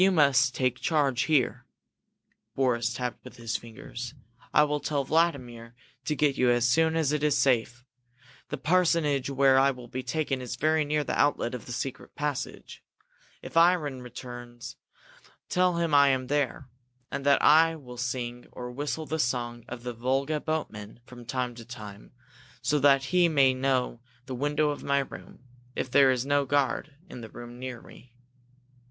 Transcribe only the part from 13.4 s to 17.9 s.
If Ivan returns, tell him I am there, and that I